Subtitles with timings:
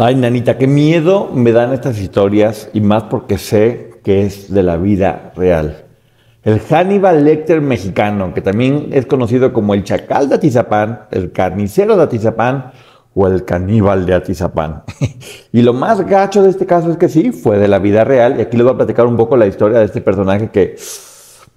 [0.00, 4.62] Ay, nanita, qué miedo me dan estas historias y más porque sé que es de
[4.62, 5.86] la vida real.
[6.44, 11.96] El Hannibal Lecter mexicano, que también es conocido como el Chacal de Atizapán, el Carnicero
[11.96, 12.70] de Atizapán
[13.12, 14.84] o el Caníbal de Atizapán.
[15.52, 18.38] y lo más gacho de este caso es que sí, fue de la vida real
[18.38, 20.76] y aquí les voy a platicar un poco la historia de este personaje que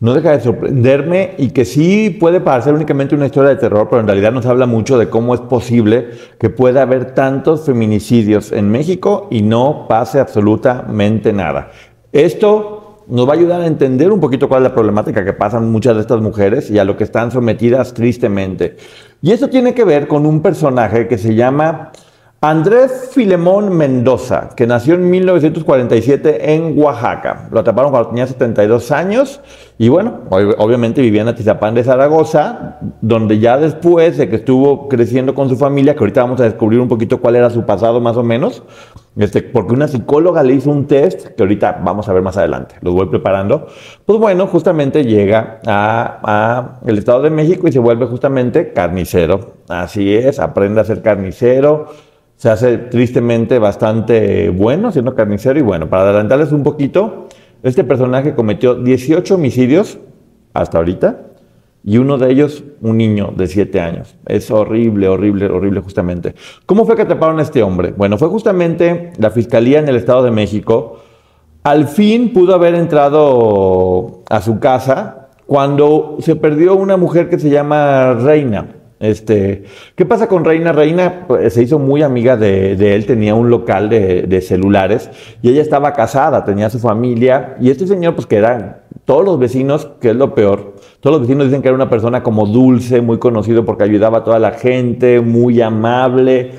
[0.02, 4.02] no deja de sorprenderme y que sí puede parecer únicamente una historia de terror, pero
[4.02, 8.70] en realidad nos habla mucho de cómo es posible que pueda haber tantos feminicidios en
[8.70, 11.70] México y no pase absolutamente nada.
[12.12, 15.72] Esto nos va a ayudar a entender un poquito cuál es la problemática que pasan
[15.72, 18.78] muchas de estas mujeres y a lo que están sometidas tristemente.
[19.22, 21.92] Y eso tiene que ver con un personaje que se llama
[22.44, 27.48] Andrés Filemón Mendoza, que nació en 1947 en Oaxaca.
[27.52, 29.42] Lo atraparon cuando tenía 72 años
[29.78, 35.36] y bueno, obviamente vivía en Atizapán de Zaragoza, donde ya después de que estuvo creciendo
[35.36, 38.18] con su familia, que ahorita vamos a descubrir un poquito cuál era su pasado más
[38.18, 38.64] o menos,
[39.18, 42.74] este, porque una psicóloga le hizo un test que ahorita vamos a ver más adelante,
[42.82, 43.68] los voy preparando.
[44.04, 49.58] Pues bueno, justamente llega a, a el Estado de México y se vuelve justamente carnicero.
[49.70, 52.11] Así es, aprende a ser carnicero
[52.42, 55.60] se hace tristemente bastante bueno siendo carnicero.
[55.60, 57.28] Y bueno, para adelantarles un poquito,
[57.62, 60.00] este personaje cometió 18 homicidios
[60.52, 61.20] hasta ahorita
[61.84, 64.16] y uno de ellos un niño de 7 años.
[64.26, 66.34] Es horrible, horrible, horrible justamente.
[66.66, 67.94] ¿Cómo fue que atraparon a este hombre?
[67.96, 71.04] Bueno, fue justamente la Fiscalía en el Estado de México.
[71.62, 77.52] Al fin pudo haber entrado a su casa cuando se perdió una mujer que se
[77.52, 78.81] llama Reina.
[79.02, 79.64] Este,
[79.96, 80.72] ¿Qué pasa con Reina?
[80.72, 85.10] Reina pues, se hizo muy amiga de, él, tenía un local de, celulares
[85.42, 89.40] y ella estaba casada, tenía su familia y este señor pues que eran todos los
[89.40, 93.02] vecinos, que es lo peor, todos los vecinos dicen que era una persona como dulce,
[93.02, 96.52] muy conocido porque ayudaba a toda la gente, muy amable,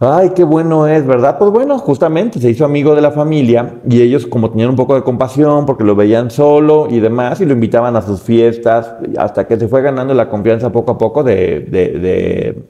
[0.00, 1.38] Ay, qué bueno es, ¿verdad?
[1.38, 4.94] Pues bueno, justamente se hizo amigo de la familia y ellos como tenían un poco
[4.94, 9.48] de compasión porque lo veían solo y demás y lo invitaban a sus fiestas hasta
[9.48, 11.66] que se fue ganando la confianza poco a poco de,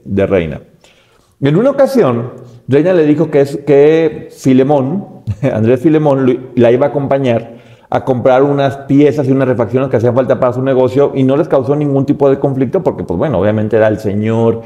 [0.03, 0.59] de, Reina.
[1.39, 2.31] En una ocasión,
[2.67, 5.21] Reina le dijo que, es, que Filemón,
[5.53, 7.59] Andrés Filemón, la iba a acompañar
[7.91, 11.35] a comprar unas piezas y unas refacciones que hacían falta para su negocio y no
[11.35, 14.61] les causó ningún tipo de conflicto porque, pues bueno, obviamente era el señor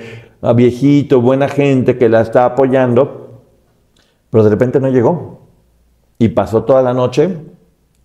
[0.51, 3.41] viejito, buena gente que la está apoyando,
[4.29, 5.47] pero de repente no llegó.
[6.19, 7.37] Y pasó toda la noche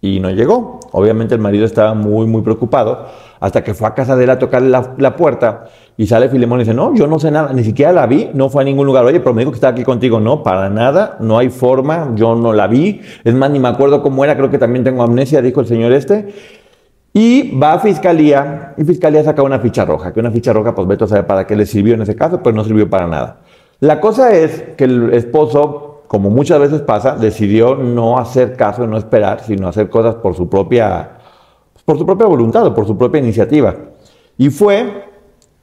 [0.01, 0.79] y no llegó.
[0.93, 3.07] Obviamente el marido estaba muy, muy preocupado
[3.41, 5.67] hasta que fue a casa de él a tocarle la, puerta
[5.97, 8.49] y sale Filemón y dice, no, yo no sé nada, ni siquiera la vi, no
[8.49, 9.05] fue a ningún lugar.
[9.05, 10.21] Oye, pero me dijo que estaba aquí contigo.
[10.21, 13.01] No, para nada, no hay forma, yo no la vi.
[13.25, 15.93] Es más, ni me acuerdo cómo era, creo que también tengo amnesia, dijo el señor
[15.93, 16.29] este.
[17.13, 20.87] Y va a fiscalía y fiscalía saca una ficha roja, que una ficha roja, pues
[20.87, 23.39] Beto sabe para qué le sirvió en ese caso, pero no sirvió para nada.
[23.81, 28.99] La cosa es que el esposo, como muchas veces pasa, decidió no hacer caso, no
[28.99, 31.19] esperar, sino hacer cosas por su propia,
[31.85, 33.75] por su propia voluntad o por su propia iniciativa.
[34.37, 35.08] Y fue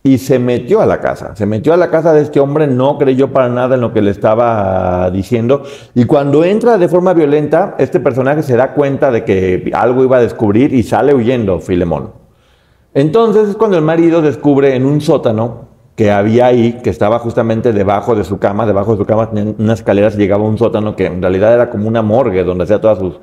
[0.06, 1.36] y se metió a la casa.
[1.36, 4.04] Se metió a la casa de este hombre, no creyó para nada en lo que
[4.04, 5.64] le estaba diciendo.
[5.96, 10.18] Y cuando entra de forma violenta, este personaje se da cuenta de que algo iba
[10.18, 12.12] a descubrir y sale huyendo, Filemón.
[12.94, 17.74] Entonces es cuando el marido descubre en un sótano que había ahí, que estaba justamente
[17.74, 20.96] debajo de su cama, debajo de su cama tenía unas escaleras llegaba a un sótano
[20.96, 23.20] que en realidad era como una morgue donde hacía todas sus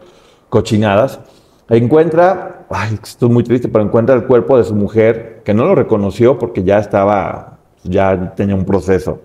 [0.48, 1.20] cochinadas.
[1.68, 5.64] Encuentra, ay, esto es muy triste, pero encuentra el cuerpo de su mujer, que no
[5.64, 9.20] lo reconoció porque ya estaba, ya tenía un proceso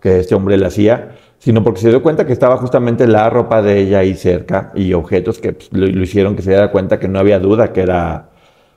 [0.00, 3.62] que este hombre le hacía, sino porque se dio cuenta que estaba justamente la ropa
[3.62, 7.08] de ella ahí cerca y objetos que pues, lo, hicieron que se diera cuenta que
[7.08, 8.30] no había duda que era,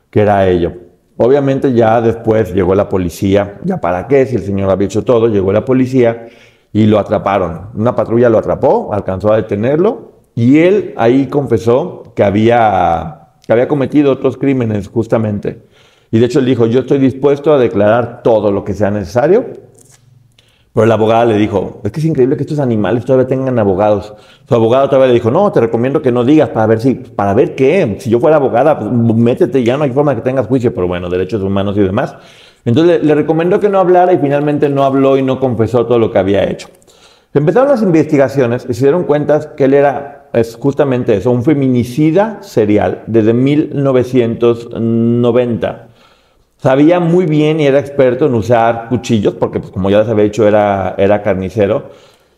[0.09, 0.73] que era ello.
[1.17, 5.27] Obviamente ya después llegó la policía, ya para qué, si el señor había hecho todo,
[5.27, 6.27] llegó la policía
[6.73, 7.69] y lo atraparon.
[7.75, 13.20] Una patrulla lo atrapó, alcanzó a detenerlo y él ahí confesó que había,
[13.51, 15.61] que había cometido otros crímenes justamente.
[16.09, 19.45] Y de hecho él dijo, yo estoy dispuesto a declarar todo lo que sea necesario
[20.73, 24.13] pero la abogada le dijo, es que es increíble que estos animales todavía tengan abogados.
[24.47, 27.33] Su abogado todavía le dijo, no, te recomiendo que no digas para ver si, para
[27.33, 27.97] ver qué.
[27.99, 30.87] Si yo fuera abogada, pues métete, ya no hay forma de que tengas juicio, pero
[30.87, 32.15] bueno, derechos humanos y demás.
[32.63, 36.09] Entonces le, recomendó que no hablara y finalmente no habló y no confesó todo lo
[36.09, 36.69] que había hecho.
[37.33, 42.41] Empezaron las investigaciones y se dieron cuenta que él era, es justamente eso, un feminicida
[42.41, 45.87] serial desde 1990.
[46.57, 50.25] Sabía muy bien y era experto en usar cuchillos, porque pues, como ya les había
[50.25, 51.89] dicho, era, era carnicero.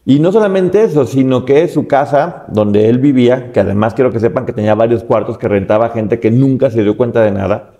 [0.05, 4.19] Y no solamente eso, sino que su casa, donde él vivía, que además quiero que
[4.19, 7.75] sepan que tenía varios cuartos que rentaba gente que nunca se dio cuenta de nada,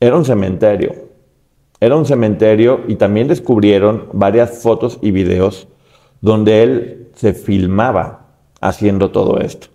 [0.00, 0.92] era un cementerio.
[1.80, 5.68] Era un cementerio y también descubrieron varias fotos y videos
[6.20, 8.23] donde él se filmaba
[8.64, 9.68] haciendo todo esto.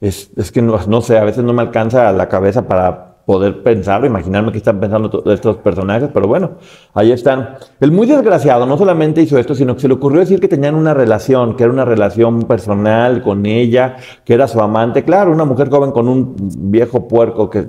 [0.00, 3.62] Es, es que no, no sé, a veces no me alcanza la cabeza para poder
[3.62, 6.52] pensarlo, imaginarme qué están pensando estos personajes, pero bueno,
[6.94, 7.56] ahí están.
[7.80, 10.74] El muy desgraciado no solamente hizo esto, sino que se le ocurrió decir que tenían
[10.74, 15.04] una relación, que era una relación personal con ella, que era su amante.
[15.04, 16.34] Claro, una mujer joven con un
[16.70, 17.68] viejo puerco, que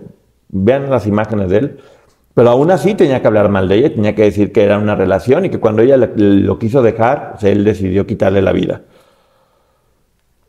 [0.49, 1.77] vean las imágenes de él,
[2.33, 4.95] pero aún así tenía que hablar mal de ella, tenía que decir que era una
[4.95, 8.81] relación y que cuando ella lo quiso dejar, él decidió quitarle la vida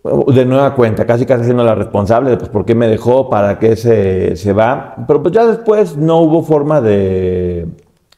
[0.05, 3.59] de nueva cuenta, casi casi siendo la responsable de pues, por qué me dejó, para
[3.59, 4.97] qué se, se va.
[5.07, 7.69] Pero pues ya después no hubo forma de,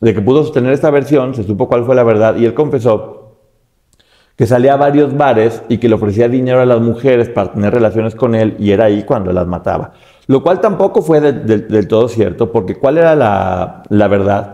[0.01, 3.21] de, que pudo sostener esta versión, se supo cuál fue la verdad y él confesó
[4.37, 7.73] que salía a varios bares y que le ofrecía dinero a las mujeres para tener
[7.73, 9.93] relaciones con él y era ahí cuando las mataba.
[10.27, 14.54] Lo cual tampoco fue del todo cierto, porque ¿cuál era la, la verdad?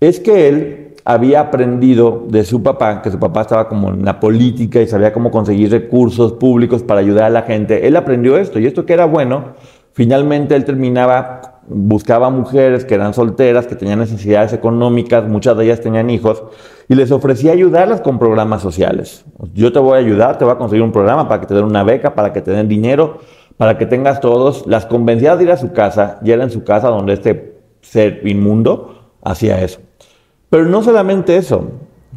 [0.00, 4.20] es que él había aprendido de su papá, que su papá estaba como en la
[4.20, 7.86] política y sabía cómo conseguir recursos públicos para ayudar a la gente.
[7.86, 9.54] Él aprendió esto y esto que era bueno,
[9.92, 15.80] finalmente él terminaba, buscaba mujeres que eran solteras, que tenían necesidades económicas, muchas de ellas
[15.80, 16.42] tenían hijos,
[16.88, 19.24] y les ofrecía ayudarlas con programas sociales.
[19.54, 21.64] Yo te voy a ayudar, te voy a conseguir un programa para que te den
[21.64, 23.18] una beca, para que te den dinero,
[23.56, 24.66] para que tengas todos.
[24.66, 28.26] Las convencía de ir a su casa, y era en su casa donde este ser
[28.26, 29.80] inmundo hacía eso.
[30.50, 31.70] Pero no solamente eso,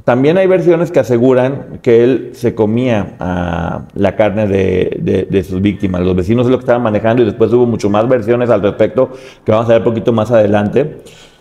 [0.03, 6.01] también hay versiones que aseguran que él se comía ah, la carne de, sus víctimas.
[6.01, 9.11] Los vecinos es lo que estaban manejando y después hubo mucho más versiones al respecto
[9.45, 10.97] que vamos a ver poquito más adelante.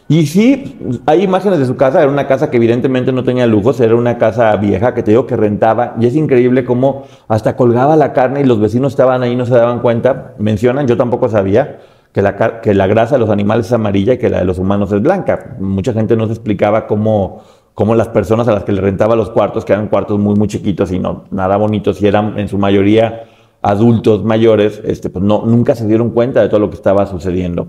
[0.08, 3.80] Y sí, hay imágenes de su casa, era una casa que evidentemente no tenía lujos,
[3.80, 7.96] era una casa vieja que te digo que rentaba y es increíble cómo hasta colgaba
[7.96, 10.34] la carne y los vecinos estaban ahí no se daban cuenta.
[10.38, 11.78] Mencionan, yo tampoco sabía,
[12.12, 14.58] que la, que la grasa de los animales es amarilla y que la de los
[14.58, 15.56] humanos es blanca.
[15.58, 17.42] Mucha gente no se explicaba cómo,
[17.74, 20.48] cómo las personas a las que le rentaba los cuartos, que eran cuartos muy, muy
[20.48, 23.24] chiquitos y no nada bonitos, y eran en su mayoría
[23.62, 27.68] adultos mayores, este, pues no, nunca se dieron cuenta de todo lo que estaba sucediendo.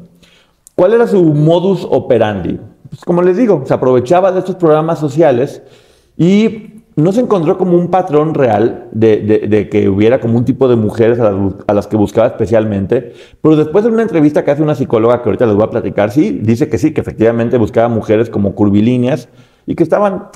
[0.76, 2.60] ¿Cuál era su modus operandi?
[2.90, 5.62] Pues como les digo, se aprovechaba de estos programas sociales
[6.18, 10.76] y no se encontró como un patrón real de, que hubiera como un tipo de
[10.76, 15.22] mujeres a las, que buscaba especialmente, pero después de una entrevista que hace una psicóloga
[15.22, 18.54] que ahorita les voy a platicar, sí, dice que sí, que efectivamente buscaba mujeres como
[18.54, 19.30] curvilíneas
[19.66, 20.28] y que estaban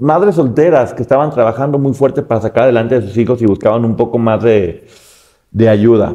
[0.00, 3.84] madres solteras, que estaban trabajando muy fuerte para sacar adelante a sus hijos y buscaban
[3.84, 4.86] un poco más de,
[5.50, 6.14] de ayuda.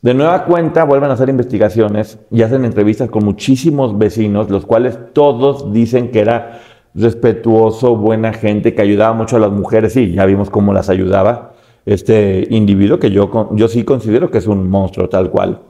[0.00, 4.96] De nueva cuenta vuelven a hacer investigaciones y hacen entrevistas con muchísimos vecinos, los cuales
[5.12, 6.60] todos dicen que era
[6.94, 11.52] respetuoso, buena gente, que ayudaba mucho a las mujeres, sí, ya vimos cómo las ayudaba
[11.86, 15.60] este individuo, que yo, yo sí considero que es un monstruo tal cual.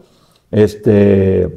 [0.51, 1.49] Este,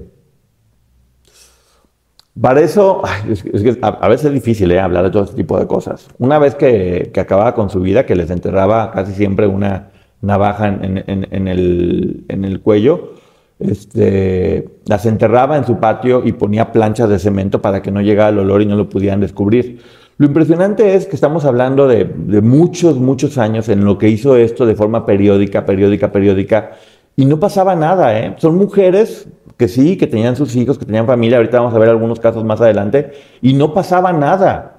[2.39, 4.79] para eso, es, que a, veces es difícil ¿eh?
[4.79, 6.07] hablar de todo este tipo de cosas.
[6.17, 9.89] Una vez que, acababa con su vida, que les enterraba casi siempre una
[10.21, 13.15] navaja en, el, en el cuello,
[13.61, 18.29] este, las enterraba en su patio y ponía planchas de cemento para que no llegara
[18.29, 19.79] el olor y no lo pudieran descubrir.
[20.17, 22.05] Lo impresionante es que estamos hablando de,
[22.41, 26.73] muchos, muchos años en lo que hizo esto de forma periódica, periódica, periódica,
[27.15, 28.17] y no pasaba nada.
[28.19, 28.35] ¿eh?
[28.37, 29.27] Son mujeres
[29.57, 32.43] que sí, que tenían sus hijos, que tenían familia, ahorita vamos a ver algunos casos
[32.43, 34.75] más adelante, y no pasaba nada,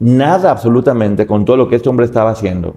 [0.00, 2.76] nada absolutamente con todo lo que este hombre estaba haciendo.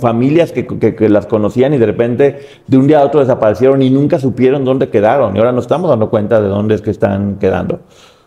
[0.00, 3.90] Familias que, que, las conocían y de repente de un día a otro desaparecieron y
[3.90, 5.34] nunca supieron dónde quedaron.
[5.34, 7.80] Y ahora nos estamos dando cuenta de dónde es que están quedando.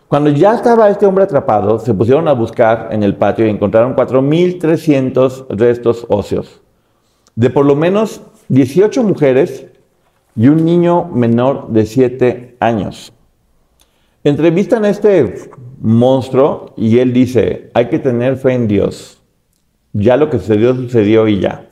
[0.08, 3.96] Cuando ya estaba este hombre atrapado, se pusieron a buscar en el patio y encontraron
[3.96, 6.60] 4.300 restos óseos
[7.38, 9.66] de por lo menos 18 mujeres
[10.34, 13.12] y un niño menor de 7 años.
[14.24, 15.48] Entrevistan a este
[15.80, 19.17] monstruo y él dice, hay que tener fe en Dios.
[19.98, 21.68] Ya lo que sucedió, sucedió y ya.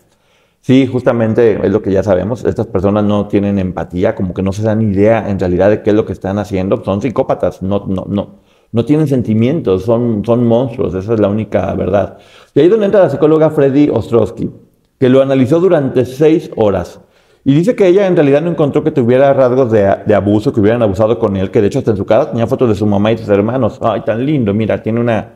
[0.60, 2.44] Sí, justamente es lo que ya sabemos.
[2.44, 5.90] Estas personas no tienen empatía, como que no se dan idea en realidad de qué
[5.90, 6.82] es lo que están haciendo.
[6.84, 8.40] Son psicópatas, no, no, no,
[8.72, 10.92] no tienen sentimientos, son, son monstruos.
[10.94, 12.18] Esa es la única verdad.
[12.52, 14.50] Y ahí es donde entra la psicóloga Freddy Ostrowski,
[14.98, 17.00] que lo analizó durante seis horas.
[17.44, 20.82] Y dice que ella en realidad no encontró que tuviera rasgos de, abuso, que hubieran
[20.82, 23.12] abusado con él, que de hecho hasta en su casa tenía fotos de su mamá
[23.12, 23.78] y sus hermanos.
[23.80, 25.28] Ay, tan lindo, mira, tiene una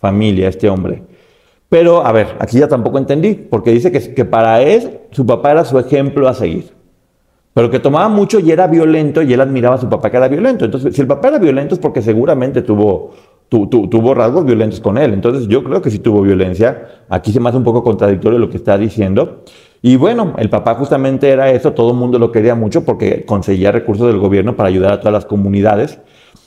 [0.00, 1.17] familia este hombre.
[1.68, 5.64] Pero, a ver, aquí ya tampoco entendí, porque dice que, para él su papá era
[5.64, 6.72] su ejemplo a seguir.
[7.52, 10.28] Pero que tomaba mucho y era violento y él admiraba a su papá que era
[10.28, 10.64] violento.
[10.64, 13.10] Entonces, si el papá era violento es porque seguramente tuvo,
[13.48, 15.12] tuvo rasgos violentos con él.
[15.12, 16.86] Entonces, yo creo que sí tuvo violencia.
[17.08, 19.42] Aquí se me hace un poco contradictorio lo que está diciendo.
[19.82, 23.70] Y bueno, el papá justamente era eso, todo el mundo lo quería mucho porque conseguía
[23.70, 26.00] recursos del gobierno para ayudar a todas las comunidades.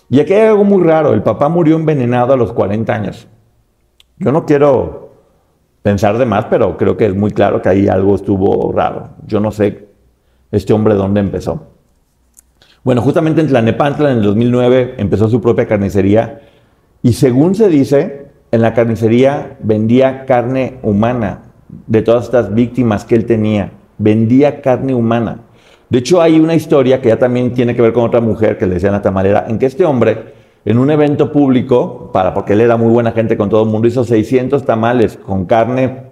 [0.09, 3.27] Y aquí hay algo muy raro, el papá murió envenenado a los 40 años.
[4.17, 5.10] Yo no quiero
[5.81, 9.09] pensar de más, pero creo que es muy claro que ahí algo estuvo raro.
[9.25, 9.87] Yo no sé
[10.51, 11.67] este hombre dónde empezó.
[12.83, 16.41] Bueno, justamente en Tlanepantla en el 2009 empezó su propia carnicería
[17.03, 21.43] y según se dice, en la carnicería vendía carne humana,
[21.87, 23.71] de todas estas víctimas que él tenía.
[23.97, 25.41] Vendía carne humana.
[25.89, 28.65] De hecho, hay una historia que ya también tiene que ver con otra mujer que
[28.65, 30.33] le decían a tamalera, en que este hombre,
[30.65, 33.87] en un evento público, para, porque él era muy buena gente con todo el mundo,
[33.87, 36.11] hizo 600 tamales con carne.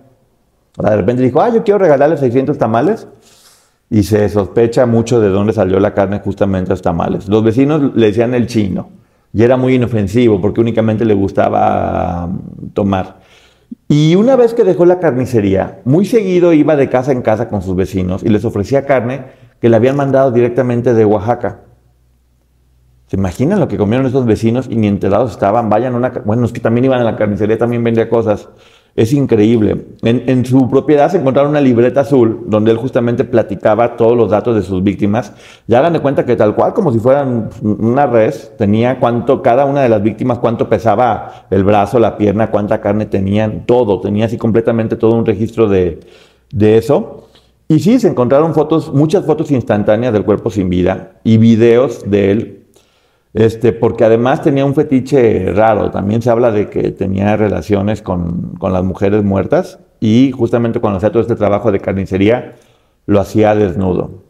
[0.77, 3.07] De repente dijo, ah, yo quiero regalarle 600 tamales.
[3.91, 7.27] Y se sospecha mucho de dónde salió la carne justamente a los tamales.
[7.27, 8.89] Los vecinos le decían el chino.
[9.33, 13.19] Y era muy inofensivo porque únicamente le gustaba mm, tomar.
[13.87, 17.61] Y una vez que dejó la carnicería, muy seguido iba de casa en casa con
[17.61, 19.25] sus vecinos y les ofrecía carne
[19.59, 21.61] que le habían mandado directamente de Oaxaca.
[23.09, 25.67] ¿Se imaginan lo que comieron esos vecinos y ni enterados estaban?
[25.67, 26.09] Vayan a una...
[26.25, 28.49] Bueno, es que también iban a la carnicería, también vendía cosas.
[28.95, 29.83] Es increíble.
[30.03, 34.55] En, su propiedad se encontraron una libreta azul donde él justamente platicaba todos los datos
[34.55, 35.33] de sus víctimas.
[35.67, 39.65] Y hagan de cuenta que tal cual, como si fueran una res, tenía cuánto, cada
[39.65, 44.01] una de las víctimas, cuánto pesaba el brazo, la pierna, cuánta carne tenían, todo.
[44.01, 45.99] Tenía así completamente todo un registro de,
[46.51, 47.25] de eso.
[47.67, 52.31] Y sí, se encontraron fotos, muchas fotos instantáneas del cuerpo sin vida y videos de
[52.31, 52.58] él
[53.33, 55.91] este, porque además tenía un fetiche raro.
[55.91, 61.11] También se habla de que tenía relaciones con, las mujeres muertas y justamente cuando hacía
[61.11, 62.55] todo este trabajo de carnicería
[63.05, 64.23] lo hacía desnudo.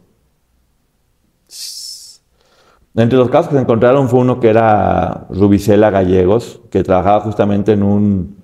[2.96, 7.72] Entre los casos que se encontraron fue uno que era Rubicela Gallegos, que trabajaba justamente
[7.72, 8.36] en un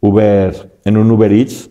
[0.00, 1.70] Uber, en un Uber Eats,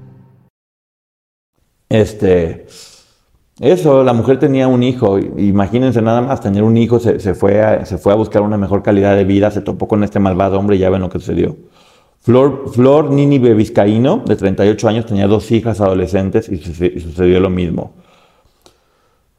[1.91, 2.67] Este,
[3.59, 7.85] eso, la mujer tenía un hijo, imagínense nada más, tener un hijo, se, fue a,
[7.85, 10.77] se fue a buscar una mejor calidad de vida, se topó con este malvado hombre
[10.77, 11.57] y ya ven lo que sucedió.
[12.21, 17.91] Flor, Flor Nini Vizcaíno, de 38 años, tenía dos hijas adolescentes y, sucedió lo mismo.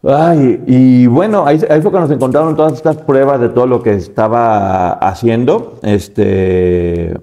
[0.04, 3.94] Ay, y bueno, ahí, fue cuando se encontraron todas estas pruebas de todo lo que
[3.94, 5.78] estaba haciendo.
[5.82, 7.14] Este,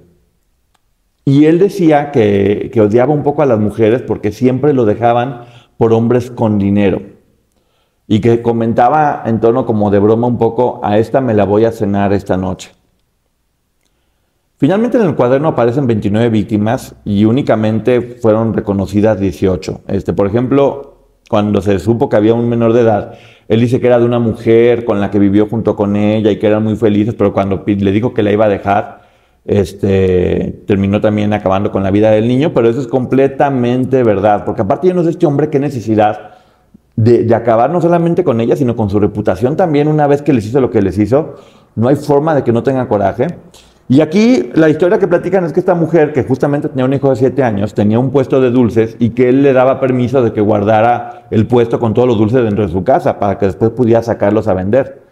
[1.25, 5.43] y él decía que, odiaba un poco a las mujeres porque siempre lo dejaban
[5.77, 7.01] por hombres con dinero.
[8.07, 11.65] Y que comentaba en tono como de broma un poco, a esta me la voy
[11.65, 12.71] a cenar esta noche.
[14.57, 19.81] Finalmente en el cuaderno aparecen 29 víctimas y únicamente fueron reconocidas 18.
[19.87, 20.97] Este, por ejemplo,
[21.29, 23.13] cuando se supo que había un menor de edad,
[23.47, 26.39] él dice que era de una mujer con la que vivió junto con ella y
[26.39, 29.08] que eran muy felices, pero cuando le dijo que la iba a dejar,
[29.45, 34.61] este, terminó también acabando con la vida del niño, pero eso es completamente verdad, porque
[34.61, 36.39] aparte yo no sé este hombre qué necesidad
[36.95, 40.45] de, acabar no solamente con ella, sino con su reputación también una vez que les
[40.45, 41.35] hizo lo que les hizo.
[41.75, 43.27] No hay forma de que no tengan coraje.
[43.87, 47.09] Y aquí la historia que platican es que esta mujer, que justamente tenía un hijo
[47.09, 50.33] de siete años, tenía un puesto de dulces y que él le daba permiso de
[50.33, 53.71] que guardara el puesto con todos los dulces dentro de su casa para que después
[53.71, 55.08] pudiera sacarlos a vender.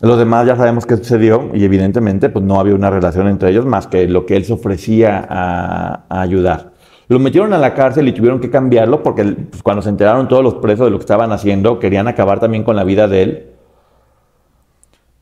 [0.00, 3.66] Los demás ya sabemos qué sucedió y evidentemente pues no había una relación entre ellos
[3.66, 6.72] más que lo que él se ofrecía a ayudar.
[7.10, 10.44] Lo metieron a la cárcel y tuvieron que cambiarlo porque pues, cuando se enteraron todos
[10.44, 13.46] los presos de lo que estaban haciendo, querían acabar también con la vida de él.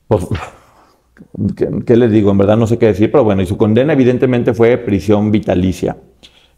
[0.06, 0.26] Pues,
[1.86, 2.30] ¿qué, les digo?
[2.30, 5.96] En verdad no sé qué decir, pero bueno, y su condena evidentemente fue prisión vitalicia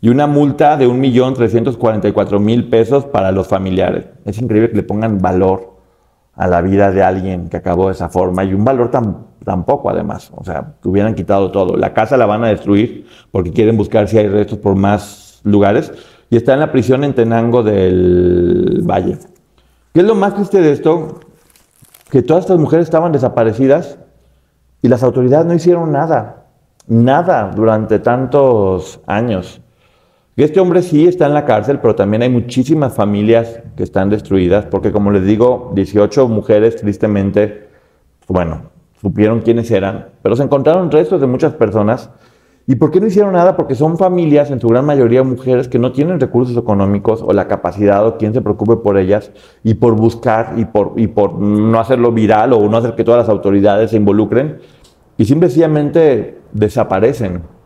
[0.01, 4.07] y una multa de 1.344.000 pesos para los familiares.
[4.25, 5.70] Es increíble que le pongan valor
[6.41, 9.65] a la vida de alguien que acabó de esa forma y un valor tan, tan
[9.65, 10.31] poco además.
[10.35, 11.77] O sea, que hubieran quitado todo.
[11.77, 15.93] La casa la van a destruir porque quieren buscar si hay restos por más lugares
[16.31, 19.19] y está en la prisión en Tenango del Valle.
[19.93, 21.21] ¿Qué es lo más triste de esto?
[22.11, 23.99] Que todas estas mujeres estaban desaparecidas
[24.81, 26.47] y las autoridades no hicieron nada,
[26.87, 29.61] nada durante tantos años.
[30.41, 34.65] Este hombre sí está en la cárcel, pero también hay muchísimas familias que están destruidas,
[34.65, 37.69] porque como les digo, 18 mujeres tristemente,
[38.27, 38.71] bueno,
[39.03, 42.09] supieron quiénes eran, pero se encontraron restos de muchas personas.
[42.67, 43.55] ¿Y por qué no hicieron nada?
[43.55, 47.47] Porque son familias, en su gran mayoría mujeres, que no tienen recursos económicos o la
[47.47, 49.33] capacidad o quien se preocupe por ellas
[49.63, 53.19] y por buscar y por, y por no hacerlo viral o no hacer que todas
[53.19, 54.57] las autoridades se involucren
[55.19, 57.60] y simplemente desaparecen.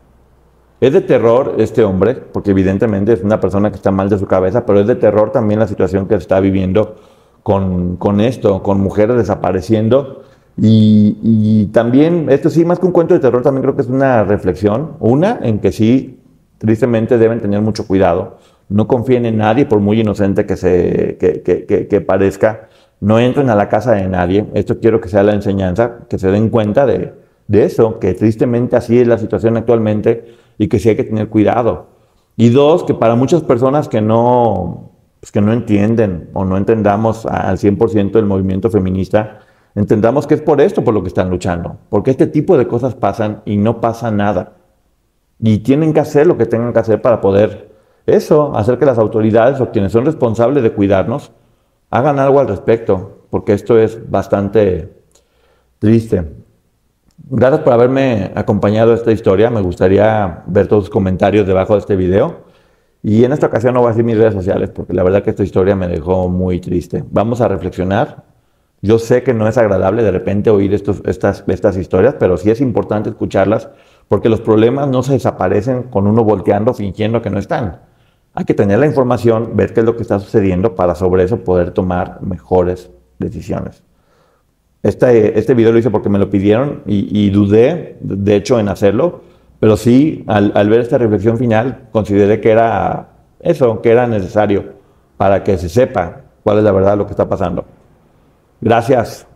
[0.85, 4.27] Es de terror este hombre, porque evidentemente es una persona que está mal de su
[4.27, 6.97] cabeza, pero es de terror también la situación que está viviendo
[7.43, 10.25] con, esto, con mujeres desapareciendo.
[10.59, 14.25] Y, también, esto sí, más que un cuento de terror, también creo que es una
[14.25, 14.91] reflexión.
[15.01, 16.21] Una, en que sí,
[16.59, 18.37] tristemente deben tener mucho cuidado.
[18.69, 22.69] No confíen en nadie, por muy inocente que, se, que, parezca.
[23.01, 24.45] No entren a la casa de nadie.
[24.53, 27.15] Esto quiero que sea la enseñanza, que se den cuenta de,
[27.49, 31.29] de eso, que tristemente así es la situación actualmente y que sí hay que tener
[31.29, 31.89] cuidado.
[32.37, 34.91] Y dos, que para muchas personas que no,
[35.21, 39.41] pues que no entienden o no entendamos al 100% el movimiento feminista,
[39.75, 42.95] entendamos que es por esto por lo que están luchando, porque este tipo de cosas
[42.95, 44.55] pasan y no pasa nada.
[45.39, 47.73] Y tienen que hacer lo que tengan que hacer para poder
[48.07, 51.33] eso, hacer que las autoridades o quienes son responsables de cuidarnos
[51.91, 54.93] hagan algo al respecto, porque esto es bastante
[55.79, 56.44] triste.
[57.27, 59.49] Gracias por haberme acompañado a esta historia.
[59.49, 62.45] Me gustaría ver todos sus comentarios debajo de este video.
[63.03, 65.31] Y en esta ocasión no voy a decir mis redes sociales porque la verdad que
[65.31, 67.03] esta historia me dejó muy triste.
[67.11, 68.25] Vamos a reflexionar.
[68.83, 72.51] Yo sé que no es agradable de repente oír estos, estas, estas historias, pero sí
[72.51, 73.71] es importante escucharlas
[74.07, 77.81] porque los problemas no se desaparecen con uno volteando fingiendo que no están.
[78.35, 81.43] Hay que tener la información, ver qué es lo que está sucediendo para sobre eso
[81.43, 83.83] poder tomar mejores decisiones.
[84.85, 89.23] Este, este video lo hice porque me lo pidieron y, dudé, de hecho, en hacerlo,
[89.59, 93.09] pero sí, al, al, ver esta reflexión final, consideré que era
[93.41, 94.75] eso, que era necesario
[95.17, 97.65] para que se sepa cuál es la verdad de lo que está pasando.
[98.61, 99.27] Gracias.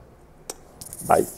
[1.08, 1.37] Bye.